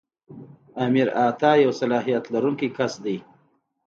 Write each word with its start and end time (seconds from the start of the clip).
آمر 0.83 1.07
اعطا 1.23 1.51
یو 1.63 1.71
صلاحیت 1.79 2.23
لرونکی 2.33 2.69
کس 2.77 2.93
دی. 3.03 3.17